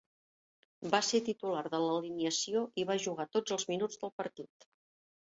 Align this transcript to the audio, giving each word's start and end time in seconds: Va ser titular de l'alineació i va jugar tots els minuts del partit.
Va 0.95 1.01
ser 1.07 1.21
titular 1.27 1.61
de 1.75 1.83
l'alineació 1.85 2.65
i 2.85 2.89
va 2.95 2.99
jugar 3.07 3.31
tots 3.39 3.59
els 3.61 3.71
minuts 3.75 4.05
del 4.05 4.19
partit. 4.21 4.73